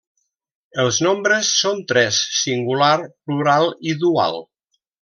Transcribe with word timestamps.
Els 0.83 0.97
nombres 1.07 1.51
són 1.65 1.83
tres: 1.93 2.23
singular, 2.39 2.91
plural 3.29 3.71
i 3.93 3.95
dual. 4.07 4.43